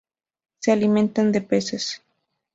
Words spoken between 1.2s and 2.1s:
de peces.